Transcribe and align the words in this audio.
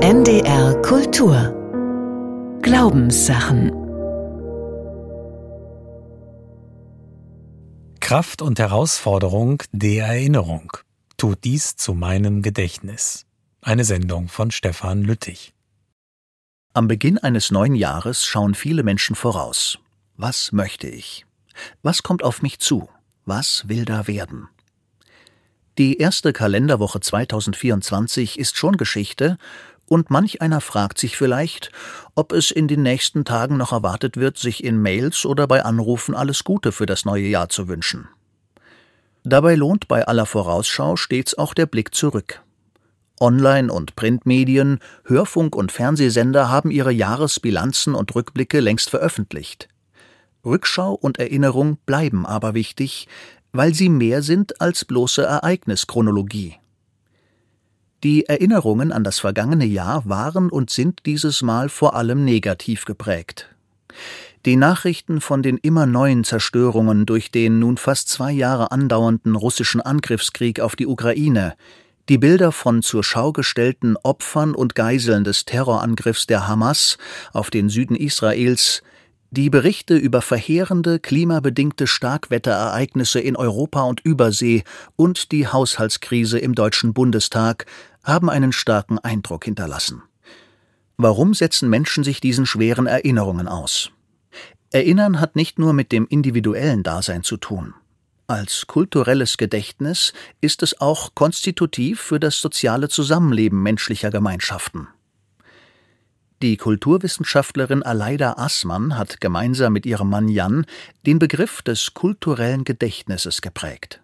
NDR 0.00 0.80
Kultur 0.82 2.60
Glaubenssachen 2.62 3.72
Kraft 7.98 8.40
und 8.40 8.60
Herausforderung 8.60 9.64
der 9.72 10.06
Erinnerung. 10.06 10.70
Tut 11.16 11.42
dies 11.42 11.74
zu 11.74 11.94
meinem 11.94 12.42
Gedächtnis. 12.42 13.26
Eine 13.60 13.84
Sendung 13.84 14.28
von 14.28 14.52
Stefan 14.52 15.02
Lüttich. 15.02 15.52
Am 16.74 16.86
Beginn 16.86 17.18
eines 17.18 17.50
neuen 17.50 17.74
Jahres 17.74 18.24
schauen 18.24 18.54
viele 18.54 18.84
Menschen 18.84 19.16
voraus. 19.16 19.80
Was 20.16 20.52
möchte 20.52 20.86
ich? 20.86 21.26
Was 21.82 22.04
kommt 22.04 22.22
auf 22.22 22.40
mich 22.40 22.60
zu? 22.60 22.88
Was 23.24 23.66
will 23.66 23.84
da 23.84 24.06
werden? 24.06 24.48
Die 25.76 25.98
erste 25.98 26.32
Kalenderwoche 26.32 27.00
2024 27.00 28.38
ist 28.38 28.56
schon 28.56 28.76
Geschichte 28.76 29.38
und 29.88 30.10
manch 30.10 30.42
einer 30.42 30.60
fragt 30.60 30.98
sich 30.98 31.16
vielleicht, 31.16 31.72
ob 32.14 32.32
es 32.32 32.50
in 32.50 32.68
den 32.68 32.82
nächsten 32.82 33.24
Tagen 33.24 33.56
noch 33.56 33.72
erwartet 33.72 34.16
wird, 34.16 34.38
sich 34.38 34.62
in 34.62 34.80
Mails 34.80 35.24
oder 35.24 35.46
bei 35.46 35.64
Anrufen 35.64 36.14
alles 36.14 36.44
Gute 36.44 36.72
für 36.72 36.86
das 36.86 37.04
neue 37.04 37.26
Jahr 37.26 37.48
zu 37.48 37.68
wünschen. 37.68 38.08
Dabei 39.24 39.56
lohnt 39.56 39.88
bei 39.88 40.06
aller 40.06 40.26
Vorausschau 40.26 40.96
stets 40.96 41.36
auch 41.36 41.54
der 41.54 41.66
Blick 41.66 41.94
zurück. 41.94 42.42
Online- 43.20 43.72
und 43.72 43.96
Printmedien, 43.96 44.78
Hörfunk- 45.04 45.56
und 45.56 45.72
Fernsehsender 45.72 46.48
haben 46.48 46.70
ihre 46.70 46.92
Jahresbilanzen 46.92 47.94
und 47.94 48.14
Rückblicke 48.14 48.60
längst 48.60 48.90
veröffentlicht. 48.90 49.68
Rückschau 50.44 50.94
und 50.94 51.18
Erinnerung 51.18 51.78
bleiben 51.84 52.26
aber 52.26 52.54
wichtig, 52.54 53.08
weil 53.52 53.74
sie 53.74 53.88
mehr 53.88 54.22
sind 54.22 54.60
als 54.60 54.84
bloße 54.84 55.22
Ereignischronologie. 55.22 56.56
Die 58.04 58.26
Erinnerungen 58.26 58.92
an 58.92 59.02
das 59.02 59.18
vergangene 59.18 59.64
Jahr 59.64 60.08
waren 60.08 60.50
und 60.50 60.70
sind 60.70 61.00
dieses 61.04 61.42
Mal 61.42 61.68
vor 61.68 61.96
allem 61.96 62.24
negativ 62.24 62.84
geprägt. 62.84 63.48
Die 64.44 64.54
Nachrichten 64.54 65.20
von 65.20 65.42
den 65.42 65.58
immer 65.58 65.84
neuen 65.84 66.22
Zerstörungen 66.22 67.06
durch 67.06 67.32
den 67.32 67.58
nun 67.58 67.76
fast 67.76 68.08
zwei 68.08 68.30
Jahre 68.30 68.70
andauernden 68.70 69.34
russischen 69.34 69.80
Angriffskrieg 69.80 70.60
auf 70.60 70.76
die 70.76 70.86
Ukraine, 70.86 71.56
die 72.08 72.18
Bilder 72.18 72.52
von 72.52 72.82
zur 72.82 73.02
Schau 73.02 73.32
gestellten 73.32 73.96
Opfern 74.02 74.54
und 74.54 74.76
Geiseln 74.76 75.24
des 75.24 75.44
Terrorangriffs 75.44 76.26
der 76.26 76.46
Hamas 76.46 76.98
auf 77.32 77.50
den 77.50 77.68
Süden 77.68 77.96
Israels, 77.96 78.82
die 79.30 79.50
Berichte 79.50 79.96
über 79.96 80.22
verheerende 80.22 80.98
klimabedingte 80.98 81.86
Starkwetterereignisse 81.86 83.20
in 83.20 83.36
Europa 83.36 83.82
und 83.82 84.00
Übersee 84.00 84.64
und 84.96 85.32
die 85.32 85.46
Haushaltskrise 85.46 86.38
im 86.38 86.54
Deutschen 86.54 86.94
Bundestag 86.94 87.66
haben 88.02 88.30
einen 88.30 88.52
starken 88.52 88.98
Eindruck 88.98 89.44
hinterlassen. 89.44 90.02
Warum 90.96 91.34
setzen 91.34 91.68
Menschen 91.68 92.04
sich 92.04 92.20
diesen 92.20 92.46
schweren 92.46 92.86
Erinnerungen 92.86 93.48
aus? 93.48 93.90
Erinnern 94.70 95.20
hat 95.20 95.36
nicht 95.36 95.58
nur 95.58 95.72
mit 95.72 95.92
dem 95.92 96.06
individuellen 96.08 96.82
Dasein 96.82 97.22
zu 97.22 97.36
tun. 97.36 97.74
Als 98.26 98.66
kulturelles 98.66 99.38
Gedächtnis 99.38 100.12
ist 100.40 100.62
es 100.62 100.80
auch 100.80 101.14
konstitutiv 101.14 102.00
für 102.00 102.20
das 102.20 102.40
soziale 102.40 102.88
Zusammenleben 102.88 103.62
menschlicher 103.62 104.10
Gemeinschaften. 104.10 104.88
Die 106.40 106.56
Kulturwissenschaftlerin 106.56 107.82
Aleida 107.82 108.34
Assmann 108.34 108.96
hat 108.96 109.20
gemeinsam 109.20 109.72
mit 109.72 109.84
ihrem 109.86 110.08
Mann 110.08 110.28
Jan 110.28 110.66
den 111.04 111.18
Begriff 111.18 111.62
des 111.62 111.94
kulturellen 111.94 112.62
Gedächtnisses 112.62 113.42
geprägt. 113.42 114.00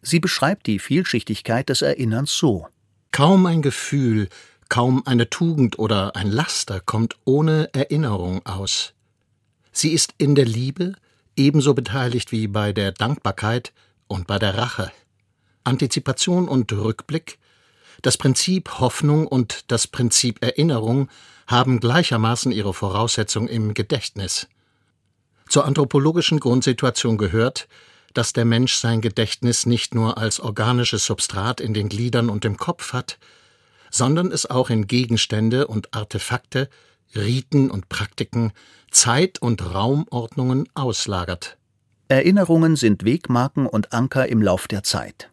Sie 0.00 0.20
beschreibt 0.20 0.66
die 0.66 0.78
Vielschichtigkeit 0.78 1.68
des 1.68 1.82
Erinnerns 1.82 2.34
so. 2.34 2.66
Kaum 3.10 3.44
ein 3.44 3.60
Gefühl, 3.60 4.30
kaum 4.70 5.06
eine 5.06 5.28
Tugend 5.28 5.78
oder 5.78 6.16
ein 6.16 6.30
Laster 6.30 6.80
kommt 6.80 7.16
ohne 7.24 7.68
Erinnerung 7.74 8.44
aus. 8.46 8.94
Sie 9.70 9.92
ist 9.92 10.14
in 10.16 10.34
der 10.34 10.46
Liebe 10.46 10.94
ebenso 11.36 11.74
beteiligt 11.74 12.32
wie 12.32 12.48
bei 12.48 12.72
der 12.72 12.92
Dankbarkeit 12.92 13.74
und 14.06 14.26
bei 14.26 14.38
der 14.38 14.56
Rache. 14.56 14.90
Antizipation 15.62 16.48
und 16.48 16.72
Rückblick, 16.72 17.38
das 18.04 18.18
Prinzip 18.18 18.80
Hoffnung 18.80 19.26
und 19.26 19.64
das 19.72 19.86
Prinzip 19.86 20.44
Erinnerung 20.44 21.08
haben 21.46 21.80
gleichermaßen 21.80 22.52
ihre 22.52 22.74
Voraussetzung 22.74 23.48
im 23.48 23.72
Gedächtnis. 23.72 24.46
Zur 25.48 25.64
anthropologischen 25.64 26.38
Grundsituation 26.38 27.16
gehört, 27.16 27.66
dass 28.12 28.34
der 28.34 28.44
Mensch 28.44 28.74
sein 28.74 29.00
Gedächtnis 29.00 29.64
nicht 29.64 29.94
nur 29.94 30.18
als 30.18 30.38
organisches 30.38 31.06
Substrat 31.06 31.62
in 31.62 31.72
den 31.72 31.88
Gliedern 31.88 32.28
und 32.28 32.44
im 32.44 32.58
Kopf 32.58 32.92
hat, 32.92 33.18
sondern 33.90 34.30
es 34.30 34.50
auch 34.50 34.68
in 34.68 34.86
Gegenstände 34.86 35.66
und 35.66 35.94
Artefakte, 35.94 36.68
Riten 37.16 37.70
und 37.70 37.88
Praktiken, 37.88 38.52
Zeit- 38.90 39.40
und 39.40 39.74
Raumordnungen 39.74 40.68
auslagert. 40.74 41.56
Erinnerungen 42.08 42.76
sind 42.76 43.06
Wegmarken 43.06 43.66
und 43.66 43.94
Anker 43.94 44.28
im 44.28 44.42
Lauf 44.42 44.68
der 44.68 44.82
Zeit. 44.82 45.30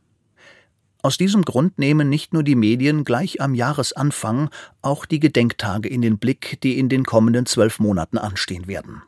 Aus 1.03 1.17
diesem 1.17 1.44
Grund 1.44 1.79
nehmen 1.79 2.09
nicht 2.09 2.34
nur 2.34 2.44
die 2.44 2.56
Medien 2.56 3.03
gleich 3.03 3.41
am 3.41 3.56
Jahresanfang 3.56 4.50
auch 4.81 5.06
die 5.06 5.19
Gedenktage 5.19 5.89
in 5.89 6.01
den 6.01 6.19
Blick, 6.19 6.59
die 6.62 6.78
in 6.78 6.89
den 6.89 7.03
kommenden 7.03 7.45
zwölf 7.47 7.79
Monaten 7.79 8.19
anstehen 8.19 8.67
werden. 8.67 9.01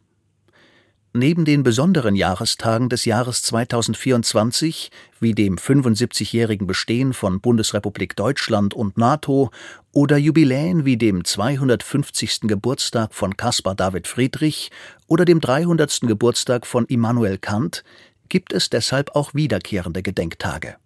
Neben 1.16 1.46
den 1.46 1.62
besonderen 1.62 2.16
Jahrestagen 2.16 2.90
des 2.90 3.06
Jahres 3.06 3.44
2024, 3.44 4.90
wie 5.20 5.36
dem 5.36 5.58
75-jährigen 5.58 6.66
Bestehen 6.66 7.14
von 7.14 7.40
Bundesrepublik 7.40 8.16
Deutschland 8.16 8.74
und 8.74 8.98
NATO 8.98 9.52
oder 9.92 10.18
Jubiläen 10.18 10.86
wie 10.86 10.98
dem 10.98 11.24
250. 11.24 12.42
Geburtstag 12.48 13.14
von 13.14 13.38
Caspar 13.38 13.76
David 13.76 14.08
Friedrich 14.08 14.72
oder 15.06 15.24
dem 15.24 15.40
300. 15.40 16.02
Geburtstag 16.02 16.66
von 16.66 16.86
Immanuel 16.86 17.38
Kant, 17.38 17.84
gibt 18.30 18.52
es 18.52 18.72
deshalb 18.72 19.16
auch 19.16 19.36
wiederkehrende 19.36 20.02
Gedenktage. 20.02 20.78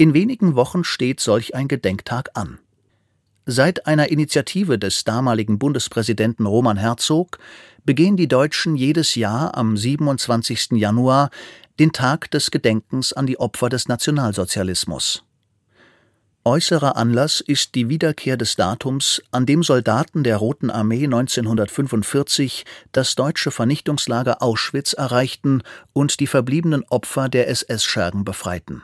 In 0.00 0.14
wenigen 0.14 0.54
Wochen 0.54 0.84
steht 0.84 1.18
solch 1.18 1.56
ein 1.56 1.66
Gedenktag 1.66 2.30
an. 2.34 2.60
Seit 3.46 3.88
einer 3.88 4.10
Initiative 4.12 4.78
des 4.78 5.02
damaligen 5.02 5.58
Bundespräsidenten 5.58 6.46
Roman 6.46 6.76
Herzog 6.76 7.40
begehen 7.84 8.16
die 8.16 8.28
Deutschen 8.28 8.76
jedes 8.76 9.16
Jahr 9.16 9.56
am 9.56 9.76
27. 9.76 10.74
Januar 10.74 11.30
den 11.80 11.90
Tag 11.90 12.30
des 12.30 12.52
Gedenkens 12.52 13.12
an 13.12 13.26
die 13.26 13.40
Opfer 13.40 13.68
des 13.70 13.88
Nationalsozialismus. 13.88 15.24
Äußerer 16.44 16.96
Anlass 16.96 17.40
ist 17.40 17.74
die 17.74 17.88
Wiederkehr 17.88 18.36
des 18.36 18.54
Datums, 18.54 19.20
an 19.32 19.46
dem 19.46 19.64
Soldaten 19.64 20.22
der 20.22 20.36
Roten 20.36 20.70
Armee 20.70 21.06
1945 21.06 22.64
das 22.92 23.16
deutsche 23.16 23.50
Vernichtungslager 23.50 24.42
Auschwitz 24.42 24.92
erreichten 24.92 25.64
und 25.92 26.20
die 26.20 26.28
verbliebenen 26.28 26.84
Opfer 26.84 27.28
der 27.28 27.48
SS-Schergen 27.48 28.24
befreiten. 28.24 28.82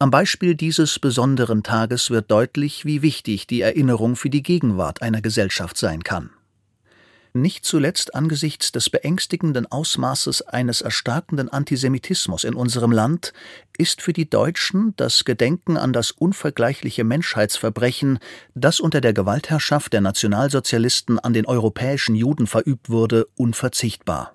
Am 0.00 0.10
Beispiel 0.10 0.56
dieses 0.56 0.98
besonderen 0.98 1.62
Tages 1.62 2.10
wird 2.10 2.30
deutlich, 2.30 2.84
wie 2.84 3.02
wichtig 3.02 3.46
die 3.46 3.60
Erinnerung 3.60 4.16
für 4.16 4.28
die 4.28 4.42
Gegenwart 4.42 5.02
einer 5.02 5.22
Gesellschaft 5.22 5.78
sein 5.78 6.02
kann. 6.02 6.30
Nicht 7.36 7.64
zuletzt 7.64 8.14
angesichts 8.14 8.70
des 8.70 8.90
beängstigenden 8.90 9.66
Ausmaßes 9.70 10.42
eines 10.42 10.82
erstarkenden 10.82 11.48
Antisemitismus 11.48 12.44
in 12.44 12.54
unserem 12.54 12.92
Land 12.92 13.32
ist 13.76 14.02
für 14.02 14.12
die 14.12 14.28
Deutschen 14.30 14.94
das 14.96 15.24
Gedenken 15.24 15.76
an 15.76 15.92
das 15.92 16.12
unvergleichliche 16.12 17.02
Menschheitsverbrechen, 17.02 18.20
das 18.54 18.78
unter 18.78 19.00
der 19.00 19.14
Gewaltherrschaft 19.14 19.92
der 19.92 20.00
Nationalsozialisten 20.00 21.18
an 21.18 21.32
den 21.32 21.46
europäischen 21.46 22.14
Juden 22.14 22.46
verübt 22.46 22.88
wurde, 22.88 23.26
unverzichtbar. 23.36 24.33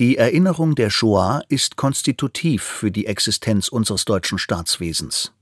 Die 0.00 0.16
Erinnerung 0.16 0.76
der 0.76 0.88
Shoah 0.88 1.42
ist 1.50 1.76
konstitutiv 1.76 2.62
für 2.62 2.90
die 2.90 3.04
Existenz 3.04 3.68
unseres 3.68 4.06
deutschen 4.06 4.38
Staatswesens. 4.38 5.32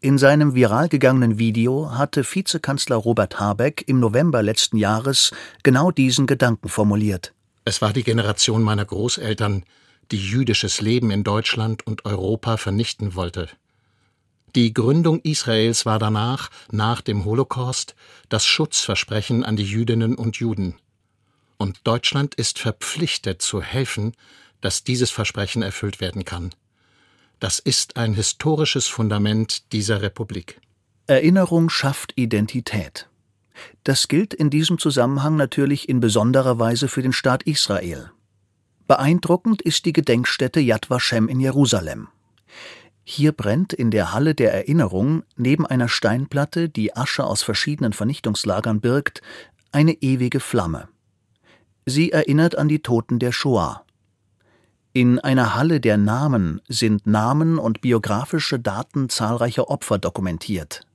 In 0.00 0.16
seinem 0.16 0.54
viral 0.54 0.88
gegangenen 0.88 1.40
Video 1.40 1.90
hatte 1.90 2.22
Vizekanzler 2.22 2.94
Robert 2.94 3.40
Habeck 3.40 3.82
im 3.88 3.98
November 3.98 4.44
letzten 4.44 4.76
Jahres 4.76 5.32
genau 5.64 5.90
diesen 5.90 6.28
Gedanken 6.28 6.68
formuliert. 6.68 7.34
Es 7.64 7.82
war 7.82 7.92
die 7.92 8.04
Generation 8.04 8.62
meiner 8.62 8.84
Großeltern, 8.84 9.64
die 10.12 10.24
jüdisches 10.24 10.80
Leben 10.80 11.10
in 11.10 11.24
Deutschland 11.24 11.84
und 11.84 12.04
Europa 12.04 12.56
vernichten 12.58 13.16
wollte. 13.16 13.48
Die 14.54 14.72
Gründung 14.72 15.18
Israels 15.22 15.84
war 15.84 15.98
danach, 15.98 16.48
nach 16.70 17.00
dem 17.00 17.24
Holocaust, 17.24 17.96
das 18.28 18.44
Schutzversprechen 18.44 19.42
an 19.42 19.56
die 19.56 19.64
Jüdinnen 19.64 20.14
und 20.14 20.36
Juden 20.36 20.76
und 21.62 21.80
Deutschland 21.84 22.34
ist 22.34 22.58
verpflichtet 22.58 23.40
zu 23.40 23.62
helfen, 23.62 24.14
dass 24.60 24.82
dieses 24.82 25.12
Versprechen 25.12 25.62
erfüllt 25.62 26.00
werden 26.00 26.24
kann. 26.24 26.50
Das 27.38 27.60
ist 27.60 27.96
ein 27.96 28.14
historisches 28.14 28.88
Fundament 28.88 29.72
dieser 29.72 30.02
Republik. 30.02 30.60
Erinnerung 31.06 31.70
schafft 31.70 32.14
Identität. 32.16 33.08
Das 33.84 34.08
gilt 34.08 34.34
in 34.34 34.50
diesem 34.50 34.78
Zusammenhang 34.78 35.36
natürlich 35.36 35.88
in 35.88 36.00
besonderer 36.00 36.58
Weise 36.58 36.88
für 36.88 37.02
den 37.02 37.12
Staat 37.12 37.44
Israel. 37.44 38.10
Beeindruckend 38.88 39.62
ist 39.62 39.86
die 39.86 39.92
Gedenkstätte 39.92 40.58
Yad 40.58 40.90
Vashem 40.90 41.28
in 41.28 41.38
Jerusalem. 41.38 42.08
Hier 43.04 43.30
brennt 43.30 43.72
in 43.72 43.92
der 43.92 44.12
Halle 44.12 44.34
der 44.34 44.52
Erinnerung 44.52 45.22
neben 45.36 45.64
einer 45.64 45.88
Steinplatte, 45.88 46.68
die 46.68 46.96
Asche 46.96 47.24
aus 47.24 47.44
verschiedenen 47.44 47.92
Vernichtungslagern 47.92 48.80
birgt, 48.80 49.22
eine 49.70 49.92
ewige 49.92 50.40
Flamme. 50.40 50.88
Sie 51.86 52.12
erinnert 52.12 52.56
an 52.56 52.68
die 52.68 52.80
Toten 52.80 53.18
der 53.18 53.32
Shoah. 53.32 53.84
In 54.92 55.18
einer 55.18 55.54
Halle 55.54 55.80
der 55.80 55.96
Namen 55.96 56.60
sind 56.68 57.06
Namen 57.06 57.58
und 57.58 57.80
biografische 57.80 58.58
Daten 58.58 59.08
zahlreicher 59.08 59.70
Opfer 59.70 59.98
dokumentiert. 59.98 60.86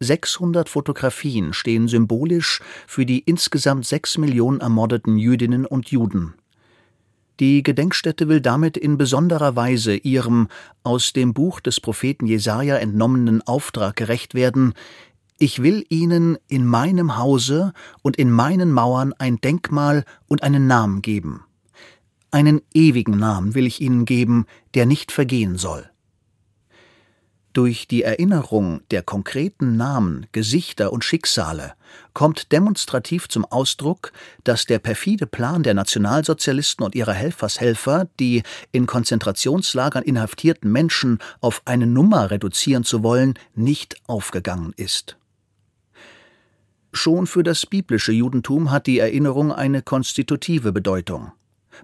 600 0.00 0.68
Fotografien 0.70 1.52
stehen 1.52 1.86
symbolisch 1.86 2.62
für 2.86 3.04
die 3.04 3.18
insgesamt 3.18 3.86
sechs 3.86 4.16
Millionen 4.16 4.60
ermordeten 4.60 5.18
Jüdinnen 5.18 5.66
und 5.66 5.90
Juden. 5.90 6.34
Die 7.40 7.62
Gedenkstätte 7.62 8.28
will 8.28 8.40
damit 8.40 8.76
in 8.76 8.98
besonderer 8.98 9.56
Weise 9.56 9.94
ihrem 9.94 10.48
aus 10.82 11.12
dem 11.12 11.32
Buch 11.32 11.60
des 11.60 11.80
Propheten 11.80 12.26
Jesaja 12.26 12.76
entnommenen 12.76 13.40
Auftrag 13.46 13.96
gerecht 13.96 14.34
werden. 14.34 14.74
Ich 15.42 15.62
will 15.62 15.86
ihnen 15.88 16.36
in 16.48 16.66
meinem 16.66 17.16
Hause 17.16 17.72
und 18.02 18.18
in 18.18 18.30
meinen 18.30 18.70
Mauern 18.70 19.14
ein 19.14 19.40
Denkmal 19.40 20.04
und 20.28 20.42
einen 20.42 20.66
Namen 20.66 21.00
geben. 21.00 21.46
Einen 22.30 22.60
ewigen 22.74 23.16
Namen 23.16 23.54
will 23.54 23.66
ich 23.66 23.80
ihnen 23.80 24.04
geben, 24.04 24.44
der 24.74 24.84
nicht 24.84 25.12
vergehen 25.12 25.56
soll. 25.56 25.88
Durch 27.54 27.88
die 27.88 28.02
Erinnerung 28.02 28.82
der 28.90 29.02
konkreten 29.02 29.78
Namen, 29.78 30.26
Gesichter 30.32 30.92
und 30.92 31.06
Schicksale 31.06 31.72
kommt 32.12 32.52
demonstrativ 32.52 33.26
zum 33.26 33.46
Ausdruck, 33.46 34.12
dass 34.44 34.66
der 34.66 34.78
perfide 34.78 35.26
Plan 35.26 35.62
der 35.62 35.72
Nationalsozialisten 35.72 36.84
und 36.84 36.94
ihrer 36.94 37.14
Helfershelfer, 37.14 38.08
die 38.20 38.42
in 38.72 38.86
Konzentrationslagern 38.86 40.02
inhaftierten 40.02 40.70
Menschen 40.70 41.18
auf 41.40 41.62
eine 41.64 41.86
Nummer 41.86 42.30
reduzieren 42.30 42.84
zu 42.84 43.02
wollen, 43.02 43.38
nicht 43.54 43.96
aufgegangen 44.06 44.74
ist. 44.76 45.16
Schon 46.92 47.26
für 47.26 47.42
das 47.42 47.66
biblische 47.66 48.12
Judentum 48.12 48.70
hat 48.70 48.86
die 48.86 48.98
Erinnerung 48.98 49.52
eine 49.52 49.82
konstitutive 49.82 50.72
Bedeutung. 50.72 51.32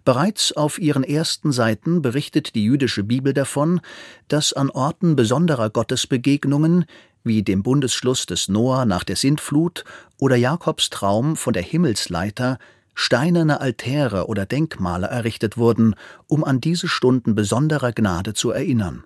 Bereits 0.04 0.52
auf 0.52 0.78
ihren 0.78 1.04
ersten 1.04 1.52
Seiten 1.52 2.02
berichtet 2.02 2.54
die 2.54 2.64
jüdische 2.64 3.04
Bibel 3.04 3.32
davon, 3.32 3.80
dass 4.28 4.52
an 4.52 4.70
Orten 4.70 5.16
besonderer 5.16 5.70
Gottesbegegnungen, 5.70 6.84
wie 7.24 7.42
dem 7.42 7.62
Bundesschluss 7.62 8.26
des 8.26 8.48
Noah 8.48 8.84
nach 8.84 9.04
der 9.04 9.16
Sintflut 9.16 9.84
oder 10.18 10.36
Jakobs 10.36 10.90
Traum 10.90 11.36
von 11.36 11.52
der 11.52 11.62
Himmelsleiter, 11.62 12.58
steinerne 12.94 13.60
Altäre 13.60 14.26
oder 14.26 14.46
Denkmale 14.46 15.06
errichtet 15.06 15.56
wurden, 15.56 15.94
um 16.26 16.44
an 16.44 16.60
diese 16.60 16.88
Stunden 16.88 17.34
besonderer 17.34 17.92
Gnade 17.92 18.34
zu 18.34 18.50
erinnern. 18.50 19.04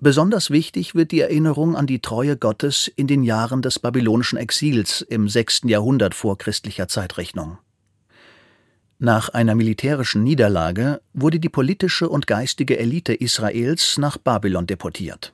Besonders 0.00 0.50
wichtig 0.50 0.94
wird 0.94 1.10
die 1.10 1.20
Erinnerung 1.20 1.74
an 1.74 1.86
die 1.86 2.00
Treue 2.00 2.36
Gottes 2.36 2.90
in 2.96 3.06
den 3.06 3.22
Jahren 3.22 3.62
des 3.62 3.78
babylonischen 3.78 4.38
Exils 4.38 5.00
im 5.00 5.28
sechsten 5.28 5.68
Jahrhundert 5.68 6.14
vor 6.14 6.36
christlicher 6.36 6.86
Zeitrechnung. 6.86 7.58
Nach 8.98 9.30
einer 9.30 9.54
militärischen 9.54 10.22
Niederlage 10.22 11.00
wurde 11.14 11.40
die 11.40 11.48
politische 11.48 12.08
und 12.08 12.26
geistige 12.26 12.78
Elite 12.78 13.14
Israels 13.14 13.96
nach 13.96 14.18
Babylon 14.18 14.66
deportiert. 14.66 15.32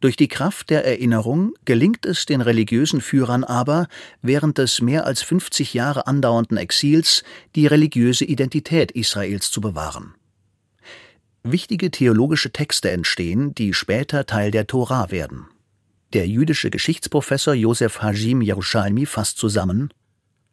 Durch 0.00 0.16
die 0.16 0.28
Kraft 0.28 0.70
der 0.70 0.84
Erinnerung 0.84 1.54
gelingt 1.64 2.06
es 2.06 2.26
den 2.26 2.40
religiösen 2.40 3.00
Führern 3.00 3.44
aber, 3.44 3.86
während 4.20 4.58
des 4.58 4.80
mehr 4.82 5.06
als 5.06 5.22
50 5.22 5.74
Jahre 5.74 6.06
andauernden 6.06 6.56
Exils 6.56 7.24
die 7.54 7.66
religiöse 7.66 8.24
Identität 8.24 8.90
Israels 8.90 9.50
zu 9.50 9.60
bewahren. 9.60 10.14
Wichtige 11.44 11.90
theologische 11.90 12.52
Texte 12.52 12.90
entstehen, 12.90 13.52
die 13.54 13.74
später 13.74 14.26
Teil 14.26 14.52
der 14.52 14.68
Tora 14.68 15.10
werden. 15.10 15.46
Der 16.12 16.28
jüdische 16.28 16.70
Geschichtsprofessor 16.70 17.54
Josef 17.54 18.00
Hajim 18.00 18.42
Yerushalmi 18.42 19.06
fasst 19.06 19.38
zusammen 19.38 19.92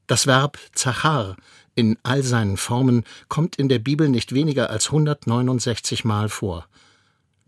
Das 0.08 0.26
Verb 0.26 0.58
Zachar 0.74 1.36
in 1.76 1.98
all 2.02 2.24
seinen 2.24 2.58
Formen 2.58 3.04
kommt 3.28 3.58
in 3.58 3.70
der 3.70 3.78
Bibel 3.78 4.10
nicht 4.10 4.34
weniger 4.34 4.72
als 4.72 4.88
169 4.88 6.06
Mal 6.06 6.28
vor. 6.28 6.68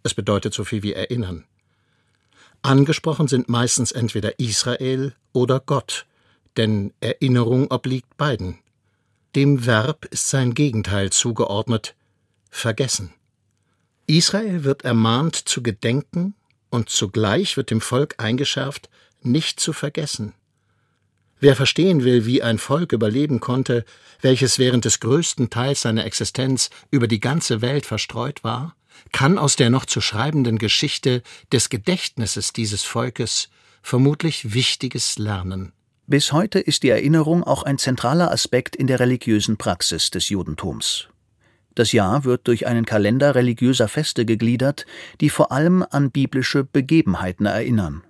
Es 0.03 0.13
bedeutet 0.13 0.53
so 0.53 0.63
viel 0.63 0.83
wie 0.83 0.93
erinnern. 0.93 1.45
Angesprochen 2.61 3.27
sind 3.27 3.49
meistens 3.49 3.91
entweder 3.91 4.39
Israel 4.39 5.15
oder 5.33 5.59
Gott, 5.59 6.05
denn 6.57 6.93
Erinnerung 6.99 7.71
obliegt 7.71 8.17
beiden. 8.17 8.59
Dem 9.35 9.65
Verb 9.65 10.05
ist 10.05 10.29
sein 10.29 10.53
Gegenteil 10.53 11.09
zugeordnet 11.09 11.95
vergessen. 12.51 13.13
Israel 14.17 14.65
wird 14.65 14.83
ermahnt 14.83 15.35
zu 15.35 15.63
gedenken 15.63 16.35
und 16.69 16.89
zugleich 16.89 17.55
wird 17.55 17.71
dem 17.71 17.79
Volk 17.79 18.15
eingeschärft, 18.17 18.89
nicht 19.21 19.61
zu 19.61 19.71
vergessen. 19.71 20.33
Wer 21.39 21.55
verstehen 21.55 22.03
will, 22.03 22.25
wie 22.25 22.43
ein 22.43 22.57
Volk 22.57 22.91
überleben 22.91 23.39
konnte, 23.39 23.85
welches 24.19 24.59
während 24.59 24.83
des 24.83 24.99
größten 24.99 25.49
Teils 25.49 25.81
seiner 25.81 26.05
Existenz 26.05 26.69
über 26.91 27.07
die 27.07 27.21
ganze 27.21 27.61
Welt 27.61 27.85
verstreut 27.85 28.43
war, 28.43 28.75
kann 29.13 29.37
aus 29.37 29.55
der 29.55 29.69
noch 29.69 29.85
zu 29.85 30.01
schreibenden 30.01 30.57
Geschichte 30.57 31.23
des 31.53 31.69
Gedächtnisses 31.69 32.51
dieses 32.51 32.83
Volkes 32.83 33.49
vermutlich 33.81 34.53
Wichtiges 34.53 35.17
lernen. 35.17 35.71
Bis 36.05 36.33
heute 36.33 36.59
ist 36.59 36.83
die 36.83 36.89
Erinnerung 36.89 37.45
auch 37.45 37.63
ein 37.63 37.77
zentraler 37.77 38.29
Aspekt 38.29 38.75
in 38.75 38.87
der 38.87 38.99
religiösen 38.99 39.55
Praxis 39.55 40.11
des 40.11 40.27
Judentums. 40.27 41.07
Das 41.75 41.91
Jahr 41.91 42.25
wird 42.25 42.47
durch 42.47 42.67
einen 42.67 42.85
Kalender 42.85 43.35
religiöser 43.35 43.87
Feste 43.87 44.25
gegliedert, 44.25 44.85
die 45.21 45.29
vor 45.29 45.51
allem 45.51 45.85
an 45.89 46.11
biblische 46.11 46.63
Begebenheiten 46.63 47.45
erinnern. 47.45 48.03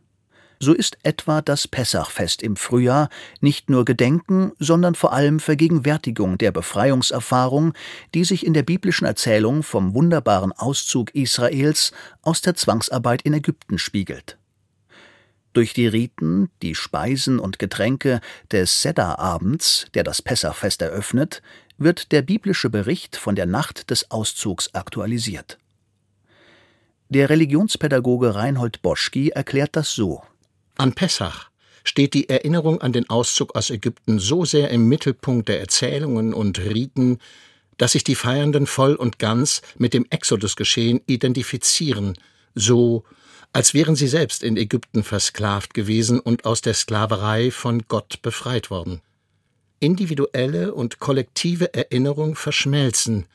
So 0.64 0.74
ist 0.74 1.00
etwa 1.02 1.42
das 1.42 1.68
Pessachfest 1.68 2.44
im 2.44 2.56
Frühjahr 2.56 3.10
nicht 3.40 3.72
nur 3.72 3.84
Gedenken, 3.84 4.52
sondern 4.60 4.94
vor 4.94 5.12
allem 5.12 5.40
Vergegenwärtigung 5.40 6.38
der 6.38 6.52
Befreiungserfahrung, 6.52 7.74
die 8.14 8.24
sich 8.24 8.46
in 8.46 8.54
der 8.54 8.62
biblischen 8.62 9.06
Erzählung 9.06 9.64
vom 9.64 9.96
wunderbaren 9.96 10.52
Auszug 10.52 11.16
Israels 11.16 11.94
aus 12.22 12.42
der 12.42 12.54
Zwangsarbeit 12.54 13.24
in 13.24 13.34
Ägypten 13.34 13.80
spiegelt. 13.80 14.38
Durch 15.54 15.74
die 15.74 15.88
Riten, 15.88 16.52
die 16.62 16.76
Speisen 16.76 17.40
und 17.40 17.58
Getränke 17.58 18.22
des 18.52 18.84
Sedda-Abends, 18.84 19.88
der 19.96 20.04
das 20.04 20.22
Pessachfest 20.22 20.84
eröffnet, 20.84 21.42
wird 21.82 22.12
der 22.12 22.22
biblische 22.22 22.70
Bericht 22.70 23.16
von 23.16 23.36
der 23.36 23.46
Nacht 23.46 23.90
des 23.90 24.12
Auszugs 24.12 24.74
aktualisiert. 24.74 25.58
Der 27.10 27.30
Religionspädagoge 27.30 28.36
Reinhold 28.36 28.82
Boschki 28.82 29.30
erklärt 29.30 29.76
das 29.76 29.94
so 29.94 30.24
an 30.78 30.94
Pessach 30.94 31.52
steht 31.84 32.14
die 32.14 32.30
Erinnerung 32.30 32.82
an 32.82 32.94
den 32.94 33.10
Auszug 33.10 33.56
aus 33.56 33.70
Ägypten 33.70 34.20
so 34.20 34.46
sehr 34.46 34.70
im 34.70 34.88
Mittelpunkt 34.88 35.50
der 35.50 35.60
Erzählungen 35.60 36.34
und 36.34 36.60
Riten, 36.60 37.20
dass 37.78 37.94
sich 37.94 38.04
die 38.04 38.16
Feiernden 38.16 38.68
voll 38.68 38.96
und 38.96 39.20
ganz 39.20 39.62
mit 39.78 39.94
dem 39.94 40.06
Exodusgeschehen 40.10 41.02
identifizieren, 41.08 42.18
so 42.54 43.04
als 43.54 43.74
wären 43.74 43.96
sie 43.96 44.08
selbst 44.08 44.44
in 44.44 44.58
Ägypten 44.58 45.04
versklavt 45.04 45.74
gewesen 45.74 46.20
und 46.20 46.46
aus 46.46 46.62
der 46.62 46.74
Sklaverei 46.74 47.52
von 47.52 47.84
Gott 47.88 48.22
befreit 48.22 48.70
worden. 48.70 49.02
Individuelle 49.82 50.74
und 50.74 51.00
kollektive 51.00 51.74
Erinnerung 51.74 52.36
verschmelzen, 52.36 53.26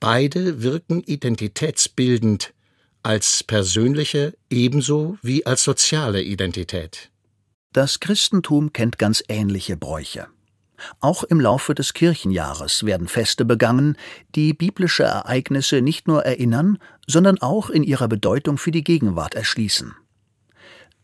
beide 0.00 0.62
wirken 0.62 1.02
identitätsbildend, 1.02 2.52
als 3.02 3.44
persönliche 3.44 4.34
ebenso 4.50 5.16
wie 5.22 5.46
als 5.46 5.62
soziale 5.62 6.20
Identität. 6.20 7.10
Das 7.72 8.00
Christentum 8.00 8.72
kennt 8.72 8.98
ganz 8.98 9.22
ähnliche 9.28 9.76
Bräuche. 9.76 10.26
Auch 11.00 11.22
im 11.24 11.40
Laufe 11.40 11.74
des 11.74 11.94
Kirchenjahres 11.94 12.84
werden 12.84 13.08
Feste 13.08 13.44
begangen, 13.44 13.96
die 14.34 14.52
biblische 14.52 15.04
Ereignisse 15.04 15.80
nicht 15.80 16.08
nur 16.08 16.24
erinnern, 16.24 16.78
sondern 17.06 17.38
auch 17.38 17.70
in 17.70 17.82
ihrer 17.82 18.08
Bedeutung 18.08 18.58
für 18.58 18.70
die 18.70 18.84
Gegenwart 18.84 19.34
erschließen. 19.34 19.94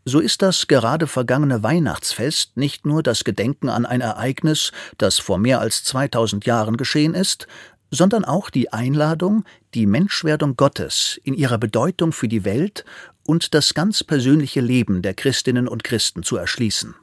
So 0.06 0.20
ist 0.20 0.42
das 0.42 0.66
gerade 0.66 1.06
vergangene 1.06 1.62
Weihnachtsfest 1.62 2.58
nicht 2.58 2.84
nur 2.84 3.02
das 3.02 3.24
Gedenken 3.24 3.70
an 3.70 3.86
ein 3.86 4.02
Ereignis, 4.02 4.70
das 4.98 5.18
vor 5.18 5.38
mehr 5.38 5.60
als 5.60 5.82
2000 5.84 6.44
Jahren 6.44 6.76
geschehen 6.76 7.14
ist, 7.14 7.46
sondern 7.90 8.24
auch 8.24 8.50
die 8.50 8.70
Einladung, 8.70 9.44
die 9.72 9.86
Menschwerdung 9.86 10.56
Gottes 10.56 11.18
in 11.24 11.32
ihrer 11.32 11.56
Bedeutung 11.56 12.12
für 12.12 12.28
die 12.28 12.44
Welt 12.44 12.84
und 13.24 13.54
das 13.54 13.72
ganz 13.72 14.04
persönliche 14.04 14.60
Leben 14.60 15.00
der 15.00 15.14
Christinnen 15.14 15.68
und 15.68 15.84
Christen 15.84 16.22
zu 16.22 16.36
erschließen. 16.36 16.94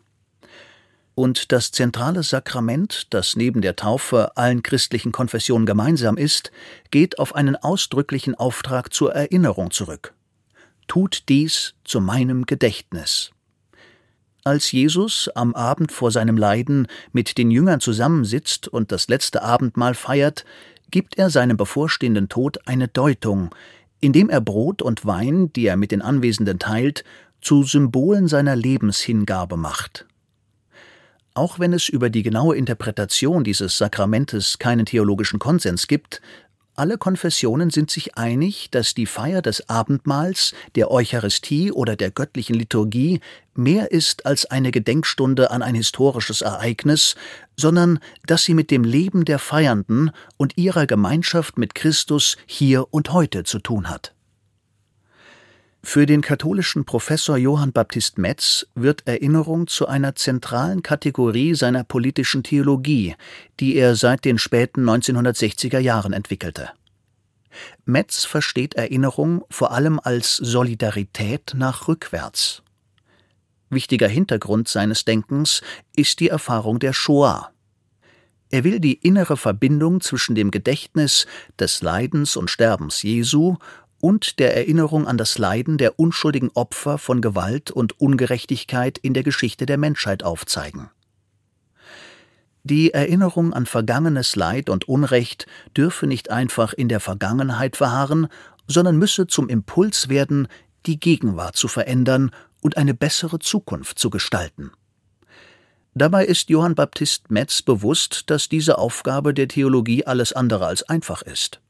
Und 1.16 1.52
das 1.52 1.72
zentrale 1.72 2.22
Sakrament, 2.22 3.08
das 3.10 3.36
neben 3.36 3.62
der 3.62 3.76
Taufe 3.76 4.38
allen 4.38 4.62
christlichen 4.64 5.12
Konfessionen 5.12 5.66
gemeinsam 5.66 6.18
ist, 6.18 6.52
geht 6.92 7.18
auf 7.20 7.36
einen 7.36 7.56
ausdrücklichen 7.56 8.36
Auftrag 8.36 8.94
zur 8.94 9.14
Erinnerung 9.14 9.72
zurück. 9.72 10.14
Tut 10.92 11.30
dies 11.30 11.74
zu 11.86 12.02
meinem 12.02 12.46
Gedächtnis. 12.46 13.32
Als 14.44 14.74
Jesus 14.74 15.30
am 15.36 15.56
Abend 15.56 15.90
vor 15.90 16.12
seinem 16.12 16.36
Leiden 16.36 16.88
mit 17.14 17.38
den 17.38 17.50
Jüngern 17.50 17.80
zusammensitzt 17.80 18.68
und 18.68 18.92
das 18.92 19.08
letzte 19.08 19.42
Abendmahl 19.42 19.94
feiert, 19.94 20.44
gibt 20.90 21.18
er 21.18 21.30
seinem 21.30 21.56
bevorstehenden 21.56 22.28
Tod 22.28 22.68
eine 22.68 22.90
Deutung, 22.90 23.56
indem 24.02 24.30
er 24.30 24.42
Brot 24.42 24.82
und 24.82 25.06
Wein, 25.06 25.54
die 25.54 25.66
er 25.66 25.78
mit 25.78 25.94
den 25.94 26.02
Anwesenden 26.02 26.60
teilt, 26.60 27.06
zu 27.40 27.64
Symbolen 27.64 28.28
seiner 28.28 28.58
Lebenshingabe 28.58 29.56
macht. 29.56 30.06
Auch 31.34 31.58
wenn 31.58 31.72
es 31.72 31.88
über 31.88 32.10
die 32.10 32.22
genaue 32.22 32.58
Interpretation 32.58 33.46
dieses 33.46 33.78
Sakramentes 33.78 34.60
keinen 34.60 34.86
theologischen 34.86 35.40
Konsens 35.40 35.88
gibt, 35.88 36.22
alle 36.76 36.98
Konfessionen 36.98 37.70
sind 37.70 37.92
sich 37.92 38.18
einig, 38.18 38.70
dass 38.72 38.94
die 38.94 39.06
Feier 39.06 39.42
des 39.42 39.70
Abendmahls, 39.70 40.54
der 40.76 40.90
Eucharistie 40.90 41.72
oder 41.72 41.96
der 41.96 42.12
göttlichen 42.12 42.56
Liturgie 42.56 43.20
mehr 43.54 43.92
ist 43.92 44.26
als 44.26 44.46
eine 44.46 44.72
Gedenkstunde 44.72 45.52
an 45.52 45.62
ein 45.62 45.76
historisches 45.76 46.42
Ereignis, 46.42 47.16
sondern 47.58 48.00
dass 48.26 48.46
sie 48.46 48.54
mit 48.54 48.72
dem 48.72 48.84
Leben 48.84 49.26
der 49.26 49.40
Feiernden 49.40 50.12
und 50.38 50.58
ihrer 50.58 50.88
Gemeinschaft 50.88 51.58
mit 51.58 51.76
Christus 51.76 52.38
hier 52.46 52.94
und 52.94 53.12
heute 53.12 53.44
zu 53.44 53.60
tun 53.60 53.90
hat. 53.90 54.14
Für 55.84 56.06
den 56.06 56.22
katholischen 56.22 56.86
Professor 56.86 57.38
Johann 57.38 57.74
Baptist 57.74 58.20
Metz 58.20 58.68
wird 58.76 59.08
Erinnerung 59.08 59.66
zu 59.66 59.88
einer 59.88 60.16
zentralen 60.16 60.84
Kategorie 60.84 61.56
seiner 61.56 61.84
politischen 61.84 62.44
Theologie, 62.44 63.16
die 63.60 63.76
er 63.76 63.96
seit 63.96 64.24
den 64.24 64.38
späten 64.38 64.88
1960er 64.88 65.80
Jahren 65.80 66.14
entwickelte. 66.14 66.70
Metz 67.84 68.26
versteht 68.26 68.76
Erinnerung 68.76 69.44
vor 69.50 69.72
allem 69.72 70.00
als 70.02 70.38
Solidarität 70.38 71.54
nach 71.56 71.88
rückwärts. 71.88 72.62
Wichtiger 73.70 74.08
Hintergrund 74.08 74.68
seines 74.68 75.04
Denkens 75.04 75.62
ist 75.96 76.20
die 76.20 76.30
Erfahrung 76.30 76.80
der 76.80 76.94
Shoah. 76.94 77.52
Er 78.52 78.66
will 78.66 78.82
die 78.82 78.96
innere 78.96 79.38
Verbindung 79.38 80.02
zwischen 80.02 80.36
dem 80.36 80.52
Gedächtnis 80.52 81.26
des 81.58 81.82
Leidens 81.82 82.36
und 82.36 82.52
Sterbens 82.52 83.02
Jesu 83.02 83.56
und 84.02 84.40
der 84.40 84.58
Erinnerung 84.58 85.08
an 85.08 85.18
das 85.18 85.38
Leiden 85.38 85.78
der 85.78 86.00
unschuldigen 86.00 86.50
Opfer 86.54 86.98
von 86.98 87.22
Gewalt 87.22 87.72
und 87.72 88.02
Ungerechtigkeit 88.02 88.98
in 88.98 89.14
der 89.14 89.24
Geschichte 89.24 89.66
der 89.66 89.78
Menschheit 89.78 90.24
aufzeigen. 90.24 90.90
Die 92.64 92.94
Erinnerung 92.94 93.54
an 93.54 93.66
vergangenes 93.66 94.36
Leid 94.36 94.70
und 94.70 94.88
Unrecht 94.88 95.48
dürfe 95.76 96.06
nicht 96.06 96.30
einfach 96.30 96.74
in 96.74 96.90
der 96.90 97.00
Vergangenheit 97.00 97.78
verharren, 97.78 98.28
sondern 98.68 98.98
müsse 98.98 99.28
zum 99.28 99.50
Impuls 99.50 100.10
werden, 100.10 100.48
die 100.86 101.00
Gegenwart 101.00 101.56
zu 101.56 101.68
verändern 101.68 102.32
und 102.62 102.78
eine 102.78 102.94
bessere 102.94 103.40
Zukunft 103.40 103.98
zu 103.98 104.10
gestalten. 104.10 104.72
Dabei 105.94 106.26
ist 106.26 106.50
Johann 106.50 106.76
Baptist 106.76 107.32
Metz 107.32 107.62
bewusst, 107.62 108.24
dass 108.28 108.48
diese 108.48 108.78
Aufgabe 108.78 109.34
der 109.34 109.48
Theologie 109.48 110.06
alles 110.06 110.34
andere 110.34 110.68
als 110.68 110.84
einfach 110.84 111.22
ist 111.22 111.62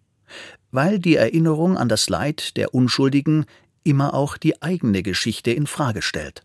weil 0.71 0.99
die 0.99 1.15
Erinnerung 1.15 1.77
an 1.77 1.89
das 1.89 2.09
Leid 2.09 2.57
der 2.57 2.73
Unschuldigen 2.73 3.45
immer 3.83 4.13
auch 4.13 4.37
die 4.37 4.61
eigene 4.61 5.03
Geschichte 5.03 5.51
in 5.51 5.67
Frage 5.67 6.01
stellt. 6.01 6.43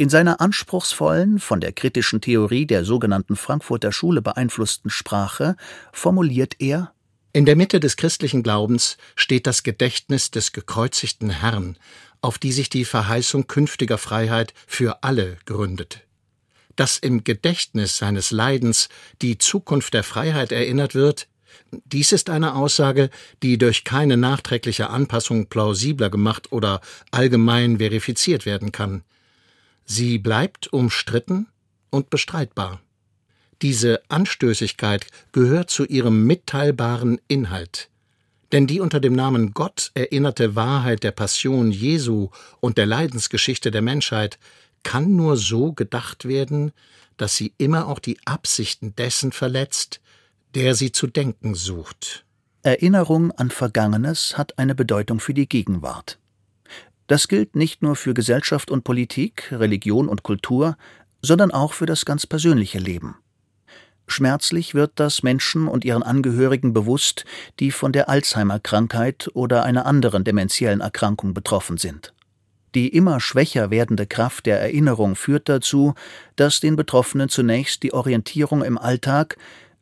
In 0.00 0.08
seiner 0.08 0.40
anspruchsvollen, 0.40 1.40
von 1.40 1.60
der 1.60 1.72
kritischen 1.72 2.20
Theorie 2.20 2.66
der 2.66 2.84
sogenannten 2.84 3.34
Frankfurter 3.34 3.90
Schule 3.90 4.22
beeinflussten 4.22 4.90
Sprache 4.90 5.56
formuliert 5.92 6.54
er 6.60 6.92
In 7.32 7.46
der 7.46 7.56
Mitte 7.56 7.80
des 7.80 7.96
christlichen 7.96 8.44
Glaubens 8.44 8.96
steht 9.16 9.48
das 9.48 9.64
Gedächtnis 9.64 10.30
des 10.30 10.52
gekreuzigten 10.52 11.30
Herrn, 11.30 11.76
auf 12.20 12.38
die 12.38 12.52
sich 12.52 12.70
die 12.70 12.84
Verheißung 12.84 13.48
künftiger 13.48 13.98
Freiheit 13.98 14.54
für 14.68 15.02
alle 15.02 15.36
gründet. 15.46 16.06
Dass 16.76 16.98
im 16.98 17.24
Gedächtnis 17.24 17.98
seines 17.98 18.30
Leidens 18.30 18.88
die 19.20 19.36
Zukunft 19.36 19.94
der 19.94 20.04
Freiheit 20.04 20.52
erinnert 20.52 20.94
wird, 20.94 21.26
dies 21.70 22.12
ist 22.12 22.30
eine 22.30 22.54
Aussage, 22.54 23.10
die 23.42 23.58
durch 23.58 23.84
keine 23.84 24.16
nachträgliche 24.16 24.90
Anpassung 24.90 25.46
plausibler 25.46 26.10
gemacht 26.10 26.52
oder 26.52 26.80
allgemein 27.10 27.78
verifiziert 27.78 28.46
werden 28.46 28.72
kann. 28.72 29.02
Sie 29.84 30.18
bleibt 30.18 30.72
umstritten 30.72 31.46
und 31.90 32.10
bestreitbar. 32.10 32.80
Diese 33.62 34.02
Anstößigkeit 34.08 35.06
gehört 35.32 35.70
zu 35.70 35.84
ihrem 35.84 36.26
mitteilbaren 36.26 37.20
Inhalt. 37.26 37.88
Denn 38.52 38.66
die 38.66 38.80
unter 38.80 39.00
dem 39.00 39.14
Namen 39.14 39.52
Gott 39.52 39.90
erinnerte 39.94 40.54
Wahrheit 40.54 41.02
der 41.02 41.10
Passion 41.10 41.70
Jesu 41.70 42.30
und 42.60 42.78
der 42.78 42.86
Leidensgeschichte 42.86 43.70
der 43.70 43.82
Menschheit 43.82 44.38
kann 44.84 45.16
nur 45.16 45.36
so 45.36 45.72
gedacht 45.72 46.26
werden, 46.26 46.72
dass 47.16 47.36
sie 47.36 47.52
immer 47.58 47.88
auch 47.88 47.98
die 47.98 48.18
Absichten 48.24 48.94
dessen 48.96 49.32
verletzt, 49.32 50.00
der 50.54 50.74
sie 50.74 50.92
zu 50.92 51.06
denken 51.06 51.54
sucht. 51.54 52.24
Erinnerung 52.62 53.32
an 53.32 53.50
Vergangenes 53.50 54.36
hat 54.36 54.58
eine 54.58 54.74
Bedeutung 54.74 55.20
für 55.20 55.34
die 55.34 55.48
Gegenwart. 55.48 56.18
Das 57.06 57.28
gilt 57.28 57.56
nicht 57.56 57.82
nur 57.82 57.96
für 57.96 58.14
Gesellschaft 58.14 58.70
und 58.70 58.84
Politik, 58.84 59.50
Religion 59.52 60.08
und 60.08 60.22
Kultur, 60.22 60.76
sondern 61.22 61.50
auch 61.50 61.72
für 61.72 61.86
das 61.86 62.04
ganz 62.04 62.26
persönliche 62.26 62.78
Leben. 62.78 63.16
Schmerzlich 64.06 64.74
wird 64.74 64.92
das 64.96 65.22
Menschen 65.22 65.68
und 65.68 65.84
ihren 65.84 66.02
Angehörigen 66.02 66.72
bewusst, 66.72 67.24
die 67.60 67.70
von 67.70 67.92
der 67.92 68.08
Alzheimer-Krankheit 68.08 69.30
oder 69.34 69.64
einer 69.64 69.86
anderen 69.86 70.24
dementiellen 70.24 70.80
Erkrankung 70.80 71.34
betroffen 71.34 71.76
sind. 71.76 72.14
Die 72.74 72.88
immer 72.88 73.20
schwächer 73.20 73.70
werdende 73.70 74.06
Kraft 74.06 74.46
der 74.46 74.60
Erinnerung 74.60 75.16
führt 75.16 75.48
dazu, 75.48 75.94
dass 76.36 76.60
den 76.60 76.76
Betroffenen 76.76 77.28
zunächst 77.28 77.82
die 77.82 77.92
Orientierung 77.92 78.62
im 78.62 78.78
Alltag, 78.78 79.36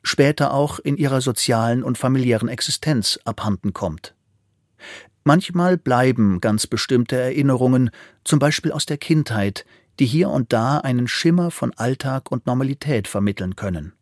später 0.07 0.55
auch 0.55 0.79
in 0.79 0.97
ihrer 0.97 1.21
sozialen 1.21 1.83
und 1.83 1.99
familiären 1.99 2.49
Existenz 2.49 3.19
abhanden 3.25 3.73
kommt. 3.73 4.15
Manchmal 5.25 5.77
bleiben 5.77 6.41
ganz 6.41 6.69
bestimmte 6.69 7.17
Erinnerungen, 7.17 7.91
zum 8.23 8.39
Beispiel 8.39 8.71
aus 8.71 8.87
der 8.87 8.99
Kindheit, 8.99 9.67
die 9.99 10.07
hier 10.07 10.31
und 10.31 10.53
da 10.53 10.79
einen 10.79 11.09
Schimmer 11.09 11.51
von 11.51 11.73
Alltag 11.75 12.31
und 12.31 12.47
Normalität 12.47 13.09
vermitteln 13.09 13.57
können. 13.57 13.95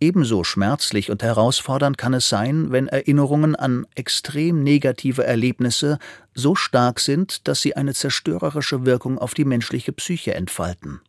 Ebenso 0.00 0.42
schmerzlich 0.42 1.10
und 1.10 1.22
herausfordernd 1.22 1.98
kann 1.98 2.14
es 2.14 2.28
sein, 2.28 2.72
wenn 2.72 2.88
Erinnerungen 2.88 3.54
an 3.54 3.86
extrem 3.94 4.64
negative 4.64 5.24
Erlebnisse 5.24 5.98
so 6.34 6.56
stark 6.56 6.98
sind, 6.98 7.46
dass 7.46 7.60
sie 7.60 7.76
eine 7.76 7.94
zerstörerische 7.94 8.86
Wirkung 8.86 9.18
auf 9.18 9.34
die 9.34 9.44
menschliche 9.44 9.92
Psyche 9.92 10.34
entfalten. 10.34 11.00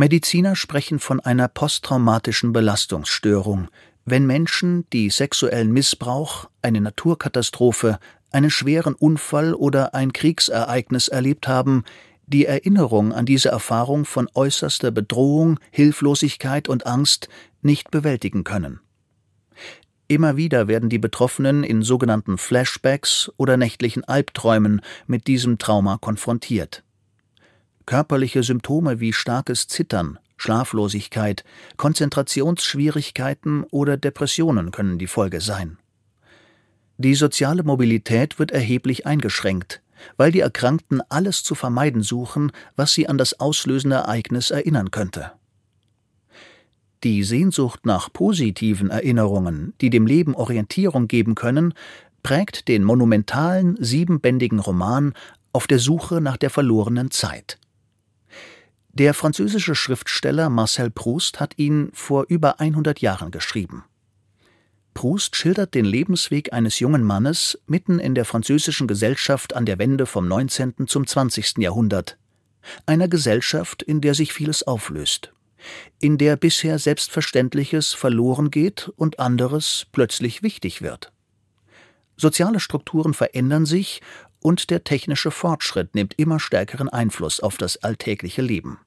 Mediziner 0.00 0.56
sprechen 0.56 0.98
von 0.98 1.20
einer 1.20 1.46
posttraumatischen 1.46 2.54
Belastungsstörung, 2.54 3.68
wenn 4.06 4.26
Menschen, 4.26 4.88
die 4.94 5.10
sexuellen 5.10 5.72
Missbrauch, 5.72 6.48
eine 6.62 6.80
Naturkatastrophe, 6.80 7.98
einen 8.30 8.48
schweren 8.48 8.94
Unfall 8.94 9.52
oder 9.52 9.94
ein 9.94 10.14
Kriegsereignis 10.14 11.08
erlebt 11.08 11.48
haben, 11.48 11.84
die 12.26 12.46
Erinnerung 12.46 13.12
an 13.12 13.26
diese 13.26 13.50
Erfahrung 13.50 14.06
von 14.06 14.26
äußerster 14.32 14.90
Bedrohung, 14.90 15.60
Hilflosigkeit 15.70 16.66
und 16.66 16.86
Angst 16.86 17.28
nicht 17.60 17.90
bewältigen 17.90 18.42
können. 18.42 18.80
Immer 20.08 20.38
wieder 20.38 20.66
werden 20.66 20.88
die 20.88 20.98
Betroffenen 20.98 21.62
in 21.62 21.82
sogenannten 21.82 22.38
Flashbacks 22.38 23.30
oder 23.36 23.58
nächtlichen 23.58 24.04
Albträumen 24.04 24.80
mit 25.06 25.26
diesem 25.26 25.58
Trauma 25.58 25.98
konfrontiert. 25.98 26.84
Körperliche 27.90 28.44
Symptome 28.44 29.00
wie 29.00 29.12
starkes 29.12 29.66
Zittern, 29.66 30.20
Schlaflosigkeit, 30.36 31.42
Konzentrationsschwierigkeiten 31.76 33.64
oder 33.64 33.96
Depressionen 33.96 34.70
können 34.70 34.96
die 35.00 35.08
Folge 35.08 35.40
sein. 35.40 35.76
Die 36.98 37.16
soziale 37.16 37.64
Mobilität 37.64 38.38
wird 38.38 38.52
erheblich 38.52 39.06
eingeschränkt, 39.06 39.82
weil 40.16 40.30
die 40.30 40.38
Erkrankten 40.38 41.02
alles 41.08 41.42
zu 41.42 41.56
vermeiden 41.56 42.02
suchen, 42.02 42.52
was 42.76 42.92
sie 42.92 43.08
an 43.08 43.18
das 43.18 43.40
auslösende 43.40 43.96
Ereignis 43.96 44.52
erinnern 44.52 44.92
könnte. 44.92 45.32
Die 47.02 47.24
Sehnsucht 47.24 47.86
nach 47.86 48.12
positiven 48.12 48.90
Erinnerungen, 48.90 49.74
die 49.80 49.90
dem 49.90 50.06
Leben 50.06 50.36
Orientierung 50.36 51.08
geben 51.08 51.34
können, 51.34 51.74
prägt 52.22 52.68
den 52.68 52.84
monumentalen 52.84 53.76
siebenbändigen 53.82 54.60
Roman 54.60 55.12
Auf 55.52 55.66
der 55.66 55.80
Suche 55.80 56.20
nach 56.20 56.36
der 56.36 56.50
verlorenen 56.50 57.10
Zeit. 57.10 57.58
Der 58.92 59.14
französische 59.14 59.76
Schriftsteller 59.76 60.50
Marcel 60.50 60.90
Proust 60.90 61.38
hat 61.38 61.56
ihn 61.58 61.90
vor 61.94 62.24
über 62.28 62.58
100 62.58 63.00
Jahren 63.00 63.30
geschrieben. 63.30 63.84
Proust 64.94 65.36
schildert 65.36 65.74
den 65.74 65.84
Lebensweg 65.84 66.52
eines 66.52 66.80
jungen 66.80 67.04
Mannes 67.04 67.56
mitten 67.68 68.00
in 68.00 68.16
der 68.16 68.24
französischen 68.24 68.88
Gesellschaft 68.88 69.54
an 69.54 69.64
der 69.64 69.78
Wende 69.78 70.06
vom 70.06 70.26
19. 70.26 70.88
zum 70.88 71.06
20. 71.06 71.58
Jahrhundert. 71.58 72.18
Einer 72.84 73.06
Gesellschaft, 73.06 73.82
in 73.84 74.00
der 74.00 74.14
sich 74.14 74.32
vieles 74.32 74.64
auflöst. 74.64 75.32
In 76.00 76.18
der 76.18 76.36
bisher 76.36 76.80
Selbstverständliches 76.80 77.92
verloren 77.92 78.50
geht 78.50 78.90
und 78.96 79.20
anderes 79.20 79.86
plötzlich 79.92 80.42
wichtig 80.42 80.82
wird. 80.82 81.12
Soziale 82.16 82.60
Strukturen 82.60 83.14
verändern 83.14 83.66
sich 83.66 84.02
und 84.40 84.70
der 84.70 84.84
technische 84.84 85.30
Fortschritt 85.30 85.94
nimmt 85.94 86.14
immer 86.18 86.40
stärkeren 86.40 86.88
Einfluss 86.88 87.40
auf 87.40 87.56
das 87.56 87.78
alltägliche 87.78 88.42
Leben. 88.42 88.78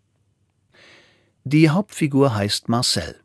Die 1.44 1.70
Hauptfigur 1.70 2.36
heißt 2.36 2.70
Marcel. 2.70 3.16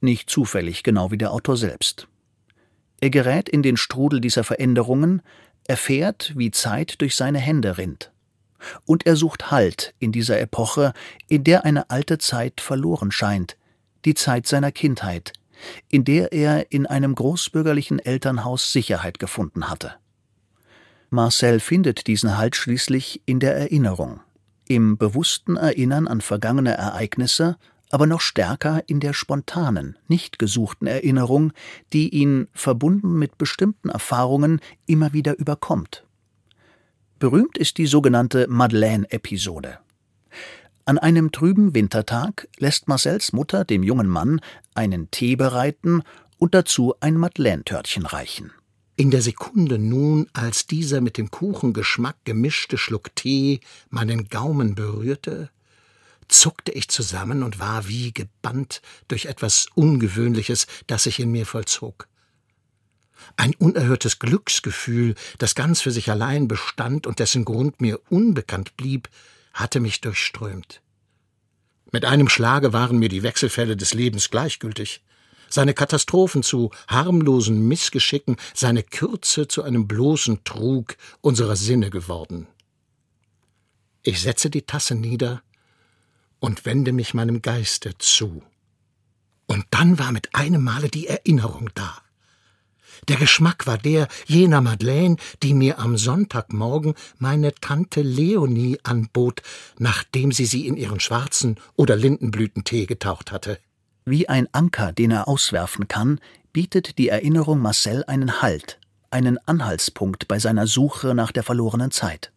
Nicht 0.00 0.30
zufällig, 0.30 0.82
genau 0.82 1.10
wie 1.10 1.18
der 1.18 1.32
Autor 1.32 1.56
selbst. 1.56 2.08
Er 3.00 3.10
gerät 3.10 3.48
in 3.48 3.62
den 3.62 3.76
Strudel 3.76 4.20
dieser 4.20 4.44
Veränderungen, 4.44 5.22
erfährt, 5.66 6.32
wie 6.36 6.50
Zeit 6.50 7.00
durch 7.00 7.16
seine 7.16 7.38
Hände 7.38 7.78
rinnt. 7.78 8.12
Und 8.84 9.06
er 9.06 9.16
sucht 9.16 9.50
Halt 9.50 9.94
in 9.98 10.12
dieser 10.12 10.40
Epoche, 10.40 10.92
in 11.28 11.44
der 11.44 11.64
eine 11.64 11.90
alte 11.90 12.18
Zeit 12.18 12.60
verloren 12.60 13.10
scheint, 13.10 13.56
die 14.04 14.14
Zeit 14.14 14.46
seiner 14.46 14.72
Kindheit, 14.72 15.32
in 15.88 16.04
der 16.04 16.32
er 16.32 16.72
in 16.72 16.86
einem 16.86 17.14
großbürgerlichen 17.14 17.98
Elternhaus 17.98 18.72
Sicherheit 18.72 19.18
gefunden 19.18 19.68
hatte. 19.68 19.96
Marcel 21.16 21.60
findet 21.60 22.08
diesen 22.08 22.36
Halt 22.36 22.56
schließlich 22.56 23.22
in 23.24 23.40
der 23.40 23.56
Erinnerung, 23.56 24.20
im 24.68 24.98
bewussten 24.98 25.56
Erinnern 25.56 26.08
an 26.08 26.20
vergangene 26.20 26.76
Ereignisse, 26.76 27.56
aber 27.88 28.06
noch 28.06 28.20
stärker 28.20 28.82
in 28.86 29.00
der 29.00 29.14
spontanen, 29.14 29.96
nicht 30.08 30.38
gesuchten 30.38 30.86
Erinnerung, 30.86 31.54
die 31.94 32.10
ihn, 32.10 32.48
verbunden 32.52 33.18
mit 33.18 33.38
bestimmten 33.38 33.88
Erfahrungen, 33.88 34.60
immer 34.84 35.14
wieder 35.14 35.38
überkommt. 35.38 36.04
Berühmt 37.18 37.56
ist 37.56 37.78
die 37.78 37.86
sogenannte 37.86 38.46
Madeleine-Episode. 38.50 39.78
An 40.84 40.98
einem 40.98 41.32
trüben 41.32 41.74
Wintertag 41.74 42.46
lässt 42.58 42.88
Marcells 42.88 43.32
Mutter 43.32 43.64
dem 43.64 43.82
jungen 43.82 44.08
Mann 44.08 44.42
einen 44.74 45.10
Tee 45.10 45.36
bereiten 45.36 46.02
und 46.36 46.54
dazu 46.54 46.94
ein 47.00 47.16
Madeleine-Törtchen 47.16 48.04
reichen. 48.04 48.52
In 48.98 49.10
der 49.10 49.20
Sekunde 49.20 49.78
nun, 49.78 50.26
als 50.32 50.66
dieser 50.66 51.02
mit 51.02 51.18
dem 51.18 51.30
Kuchengeschmack 51.30 52.16
gemischte 52.24 52.78
Schluck 52.78 53.14
Tee 53.14 53.60
meinen 53.90 54.30
Gaumen 54.30 54.74
berührte, 54.74 55.50
zuckte 56.28 56.72
ich 56.72 56.88
zusammen 56.88 57.42
und 57.42 57.58
war 57.58 57.88
wie 57.88 58.12
gebannt 58.12 58.80
durch 59.06 59.26
etwas 59.26 59.66
Ungewöhnliches, 59.74 60.66
das 60.86 61.04
sich 61.04 61.20
in 61.20 61.30
mir 61.30 61.44
vollzog. 61.44 62.08
Ein 63.36 63.54
unerhörtes 63.56 64.18
Glücksgefühl, 64.18 65.14
das 65.38 65.54
ganz 65.54 65.82
für 65.82 65.90
sich 65.90 66.10
allein 66.10 66.48
bestand 66.48 67.06
und 67.06 67.18
dessen 67.18 67.44
Grund 67.44 67.82
mir 67.82 68.00
unbekannt 68.08 68.78
blieb, 68.78 69.10
hatte 69.52 69.78
mich 69.78 70.00
durchströmt. 70.00 70.80
Mit 71.92 72.06
einem 72.06 72.30
Schlage 72.30 72.72
waren 72.72 72.98
mir 72.98 73.10
die 73.10 73.22
Wechselfälle 73.22 73.76
des 73.76 73.92
Lebens 73.92 74.30
gleichgültig, 74.30 75.02
seine 75.48 75.74
Katastrophen 75.74 76.42
zu 76.42 76.70
harmlosen 76.88 77.66
Missgeschicken, 77.66 78.36
seine 78.54 78.82
Kürze 78.82 79.48
zu 79.48 79.62
einem 79.62 79.86
bloßen 79.86 80.44
Trug 80.44 80.96
unserer 81.20 81.56
Sinne 81.56 81.90
geworden. 81.90 82.46
Ich 84.02 84.20
setze 84.20 84.50
die 84.50 84.62
Tasse 84.62 84.94
nieder 84.94 85.42
und 86.38 86.64
wende 86.64 86.92
mich 86.92 87.14
meinem 87.14 87.42
Geiste 87.42 87.98
zu. 87.98 88.42
Und 89.46 89.64
dann 89.70 89.98
war 89.98 90.12
mit 90.12 90.34
einem 90.34 90.62
Male 90.62 90.88
die 90.88 91.06
Erinnerung 91.06 91.70
da. 91.74 92.02
Der 93.08 93.16
Geschmack 93.16 93.66
war 93.66 93.78
der 93.78 94.08
jener 94.26 94.60
Madeleine, 94.60 95.16
die 95.42 95.54
mir 95.54 95.78
am 95.78 95.96
Sonntagmorgen 95.96 96.94
meine 97.18 97.54
Tante 97.54 98.02
Leonie 98.02 98.78
anbot, 98.82 99.42
nachdem 99.78 100.32
sie 100.32 100.46
sie 100.46 100.66
in 100.66 100.76
ihren 100.76 101.00
schwarzen 101.00 101.56
oder 101.74 101.94
Lindenblütentee 101.94 102.86
getaucht 102.86 103.32
hatte. 103.32 103.58
Wie 104.08 104.28
ein 104.28 104.46
Anker, 104.52 104.92
den 104.92 105.10
er 105.10 105.26
auswerfen 105.26 105.88
kann, 105.88 106.20
bietet 106.52 106.96
die 106.96 107.08
Erinnerung 107.08 107.58
Marcel 107.58 108.04
einen 108.06 108.40
Halt, 108.40 108.78
einen 109.10 109.36
Anhaltspunkt 109.46 110.28
bei 110.28 110.38
seiner 110.38 110.68
Suche 110.68 111.12
nach 111.12 111.32
der 111.32 111.42
verlorenen 111.42 111.90
Zeit. 111.90 112.30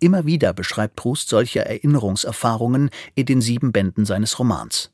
Immer 0.00 0.26
wieder 0.26 0.52
beschreibt 0.52 0.96
Proust 0.96 1.28
solche 1.28 1.64
Erinnerungserfahrungen 1.64 2.90
in 3.14 3.26
den 3.26 3.40
sieben 3.40 3.70
Bänden 3.70 4.04
seines 4.04 4.40
Romans. 4.40 4.90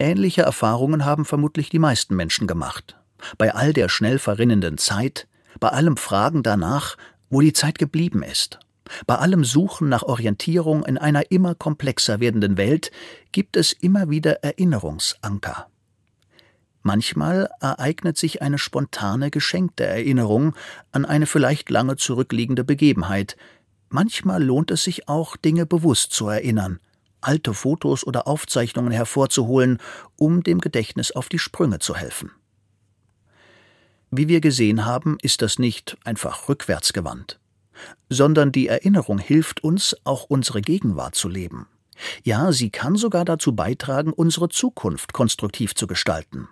Ähnliche 0.00 0.42
Erfahrungen 0.42 1.04
haben 1.04 1.24
vermutlich 1.24 1.70
die 1.70 1.78
meisten 1.78 2.16
Menschen 2.16 2.48
gemacht, 2.48 2.96
bei 3.38 3.54
all 3.54 3.72
der 3.72 3.88
schnell 3.88 4.18
verrinnenden 4.18 4.78
Zeit, 4.78 5.28
bei 5.60 5.68
allem 5.68 5.96
Fragen 5.96 6.42
danach, 6.42 6.96
wo 7.30 7.40
die 7.40 7.52
Zeit 7.52 7.78
geblieben 7.78 8.24
ist. 8.24 8.58
Bei 9.06 9.16
allem 9.16 9.44
Suchen 9.44 9.88
nach 9.88 10.02
Orientierung 10.02 10.84
in 10.84 10.98
einer 10.98 11.30
immer 11.30 11.54
komplexer 11.54 12.20
werdenden 12.20 12.56
Welt 12.56 12.90
gibt 13.32 13.56
es 13.56 13.72
immer 13.72 14.10
wieder 14.10 14.42
Erinnerungsanker. 14.42 15.68
Manchmal 16.82 17.48
ereignet 17.60 18.18
sich 18.18 18.42
eine 18.42 18.58
spontane, 18.58 19.30
geschenkte 19.30 19.86
Erinnerung 19.86 20.54
an 20.92 21.06
eine 21.06 21.24
vielleicht 21.24 21.70
lange 21.70 21.96
zurückliegende 21.96 22.62
Begebenheit. 22.62 23.38
Manchmal 23.88 24.44
lohnt 24.44 24.70
es 24.70 24.84
sich 24.84 25.08
auch, 25.08 25.36
Dinge 25.38 25.64
bewusst 25.64 26.12
zu 26.12 26.28
erinnern, 26.28 26.80
alte 27.22 27.54
Fotos 27.54 28.06
oder 28.06 28.28
Aufzeichnungen 28.28 28.92
hervorzuholen, 28.92 29.78
um 30.16 30.42
dem 30.42 30.60
Gedächtnis 30.60 31.10
auf 31.10 31.30
die 31.30 31.38
Sprünge 31.38 31.78
zu 31.78 31.96
helfen. 31.96 32.32
Wie 34.10 34.28
wir 34.28 34.42
gesehen 34.42 34.84
haben, 34.84 35.16
ist 35.22 35.40
das 35.40 35.58
nicht 35.58 35.96
einfach 36.04 36.50
rückwärtsgewandt, 36.50 37.40
sondern 38.08 38.52
die 38.52 38.68
Erinnerung 38.68 39.18
hilft 39.18 39.62
uns, 39.62 39.96
auch 40.04 40.24
unsere 40.24 40.60
Gegenwart 40.60 41.14
zu 41.14 41.28
leben. 41.28 41.66
Ja, 42.22 42.52
sie 42.52 42.70
kann 42.70 42.96
sogar 42.96 43.24
dazu 43.24 43.54
beitragen, 43.54 44.12
unsere 44.12 44.48
Zukunft 44.48 45.12
konstruktiv 45.12 45.74
zu 45.74 45.86
gestalten. 45.86 46.48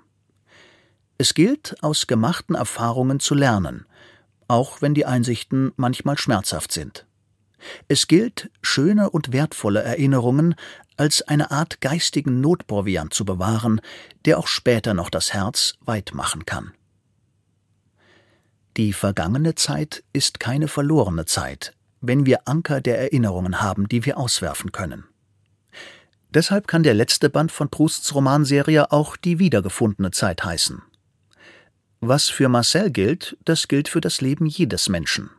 Es 1.19 1.35
gilt, 1.35 1.77
aus 1.83 2.07
gemachten 2.07 2.55
Erfahrungen 2.55 3.21
zu 3.21 3.35
lernen, 3.35 3.87
auch 4.49 4.83
wenn 4.83 4.95
die 4.95 5.07
Einsichten 5.07 5.73
manchmal 5.77 6.19
schmerzhaft 6.19 6.73
sind. 6.73 7.07
Es 7.89 8.09
gilt, 8.09 8.51
schöne 8.61 9.11
und 9.11 9.33
wertvolle 9.33 9.83
Erinnerungen 9.83 10.55
als 10.97 11.23
eine 11.23 11.51
Art 11.51 11.81
geistigen 11.81 12.41
Notproviant 12.41 13.15
zu 13.15 13.25
bewahren, 13.25 13.81
der 14.25 14.39
auch 14.39 14.47
später 14.47 14.95
noch 14.95 15.11
das 15.11 15.33
Herz 15.33 15.75
weit 15.81 16.13
machen 16.15 16.45
kann. 16.45 16.73
Die 18.79 18.95
vergangene 18.95 19.55
Zeit 19.55 20.03
ist 20.15 20.41
keine 20.41 20.67
verlorene 20.67 21.27
Zeit, 21.27 21.75
wenn 22.01 22.25
wir 22.25 22.49
Anker 22.49 22.81
der 22.81 22.99
Erinnerungen 22.99 23.61
haben, 23.61 23.87
die 23.87 24.07
wir 24.07 24.17
auswerfen 24.17 24.73
können. 24.73 25.05
Deshalb 26.31 26.67
kann 26.67 26.83
der 26.83 26.95
letzte 26.95 27.29
Band 27.29 27.53
von 27.53 27.69
Prousts 27.69 28.15
Romanserie 28.15 28.91
auch 28.91 29.17
die 29.19 29.39
wiedergefundene 29.39 30.11
Zeit 30.11 30.43
heißen. 30.43 30.81
Was 32.01 32.31
für 32.31 32.49
Marcel 32.49 32.91
gilt, 32.91 33.37
das 33.45 33.69
gilt 33.69 33.89
für 33.89 34.01
das 34.01 34.23
Leben 34.23 34.47
jedes 34.47 34.89
Menschen. 34.89 35.31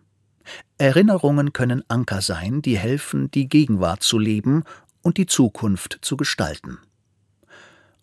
Erinnerungen 0.77 1.53
können 1.53 1.83
Anker 1.87 2.21
sein, 2.21 2.61
die 2.61 2.77
helfen, 2.77 3.31
die 3.31 3.49
Gegenwart 3.49 4.03
zu 4.03 4.19
leben 4.19 4.63
und 5.01 5.17
die 5.17 5.25
Zukunft 5.25 5.97
zu 6.01 6.17
gestalten. 6.17 6.77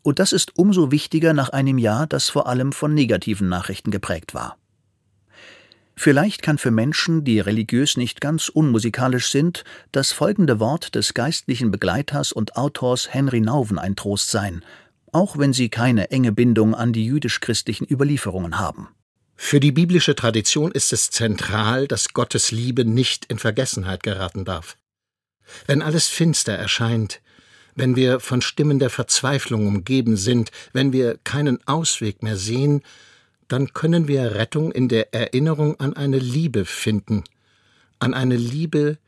Und 0.02 0.18
das 0.18 0.32
ist 0.32 0.56
umso 0.56 0.90
wichtiger 0.90 1.34
nach 1.34 1.50
einem 1.50 1.78
Jahr, 1.78 2.06
das 2.06 2.28
vor 2.28 2.48
allem 2.48 2.72
von 2.72 2.94
negativen 2.94 3.48
Nachrichten 3.48 3.90
geprägt 3.90 4.34
war. 4.34 4.56
Vielleicht 6.02 6.40
kann 6.40 6.56
für 6.56 6.70
Menschen, 6.70 7.24
die 7.24 7.40
religiös 7.40 7.98
nicht 7.98 8.22
ganz 8.22 8.48
unmusikalisch 8.48 9.30
sind, 9.30 9.64
das 9.92 10.12
folgende 10.12 10.58
Wort 10.58 10.94
des 10.94 11.12
geistlichen 11.12 11.70
Begleiters 11.70 12.32
und 12.32 12.56
Autors 12.56 13.12
Henry 13.12 13.42
Nouwen 13.42 13.78
ein 13.78 13.96
Trost 13.96 14.30
sein, 14.30 14.64
auch 15.12 15.36
wenn 15.36 15.52
sie 15.52 15.68
keine 15.68 16.10
enge 16.10 16.32
Bindung 16.32 16.74
an 16.74 16.94
die 16.94 17.04
jüdisch-christlichen 17.04 17.86
Überlieferungen 17.86 18.58
haben. 18.58 18.88
Für 19.36 19.60
die 19.60 19.72
biblische 19.72 20.14
Tradition 20.14 20.72
ist 20.72 20.94
es 20.94 21.10
zentral, 21.10 21.86
dass 21.86 22.14
Gottes 22.14 22.50
Liebe 22.50 22.86
nicht 22.86 23.26
in 23.26 23.38
Vergessenheit 23.38 24.02
geraten 24.02 24.46
darf. 24.46 24.78
Wenn 25.66 25.82
alles 25.82 26.08
finster 26.08 26.54
erscheint, 26.54 27.20
wenn 27.74 27.94
wir 27.94 28.20
von 28.20 28.40
Stimmen 28.40 28.78
der 28.78 28.88
Verzweiflung 28.88 29.66
umgeben 29.66 30.16
sind, 30.16 30.50
wenn 30.72 30.94
wir 30.94 31.18
keinen 31.24 31.58
Ausweg 31.66 32.22
mehr 32.22 32.38
sehen, 32.38 32.80
dann 33.50 33.72
können 33.72 34.06
wir 34.06 34.36
Rettung 34.36 34.70
in 34.70 34.88
der 34.88 35.12
Erinnerung 35.12 35.78
an 35.80 35.94
eine 35.94 36.20
Liebe 36.20 36.64
finden, 36.64 37.24
an 37.98 38.14
eine 38.14 38.36
Liebe, 38.36 38.98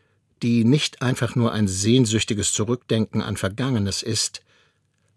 die 0.42 0.64
nicht 0.64 1.00
einfach 1.00 1.36
nur 1.36 1.52
ein 1.52 1.68
sehnsüchtiges 1.68 2.52
Zurückdenken 2.52 3.22
an 3.22 3.36
Vergangenes 3.36 4.02
ist, 4.02 4.42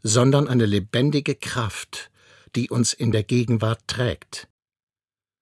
sondern 0.03 0.47
eine 0.47 0.67
lebendige 0.67 1.33
Kraft, 1.33 2.11
die 2.55 2.69
uns 2.69 2.93
in 2.93 3.11
der 3.11 3.23
Gegenwart 3.23 3.79
trägt. 3.87 4.47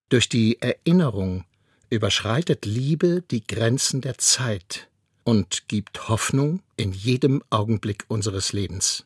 Durch 0.08 0.30
die 0.30 0.62
Erinnerung 0.62 1.44
überschreitet 1.90 2.66
Liebe 2.66 3.22
die 3.32 3.46
Grenzen 3.46 4.00
der 4.00 4.18
Zeit 4.18 4.88
und 5.26 5.68
gibt 5.68 6.08
Hoffnung 6.08 6.62
in 6.78 6.94
jedem 6.94 7.44
Augenblick 7.50 8.06
unseres 8.08 8.54
Lebens. 8.54 9.06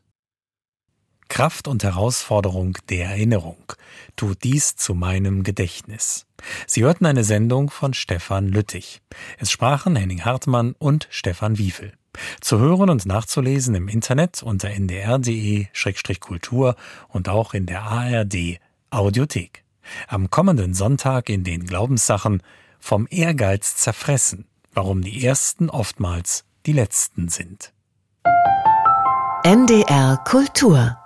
Kraft 1.30 1.68
und 1.68 1.84
Herausforderung 1.84 2.78
der 2.90 3.10
Erinnerung. 3.10 3.74
Tut 4.16 4.44
dies 4.44 4.76
zu 4.76 4.94
meinem 4.94 5.42
Gedächtnis. 5.44 6.26
Sie 6.66 6.84
hörten 6.84 7.06
eine 7.06 7.24
Sendung 7.24 7.70
von 7.70 7.94
Stefan 7.94 8.48
Lüttich. 8.48 9.02
Es 9.38 9.52
sprachen 9.52 9.96
Henning 9.96 10.26
Hartmann 10.26 10.74
und 10.78 11.08
Stefan 11.10 11.58
Wiefel. 11.58 11.94
Zu 12.42 12.60
hören 12.60 12.90
und 12.90 13.06
nachzulesen 13.06 13.76
im 13.76 13.88
Internet 13.88 14.44
unter 14.44 14.70
ndr.de-kultur 14.70 16.76
und 17.10 17.30
auch 17.30 17.54
in 17.54 17.66
der 17.66 17.84
ARD 17.84 18.60
Audiothek. 18.90 19.64
Am 20.08 20.30
kommenden 20.30 20.74
Sonntag 20.74 21.30
in 21.30 21.44
den 21.44 21.66
Glaubenssachen 21.66 22.42
vom 22.80 23.08
Ehrgeiz 23.10 23.76
zerfressen, 23.78 24.46
warum 24.74 25.02
die 25.02 25.26
Ersten 25.26 25.70
oftmals 25.70 26.46
die 26.66 26.74
Letzten 26.74 27.30
sind. 27.30 27.74
NDR 29.44 30.18
Kultur 30.26 30.98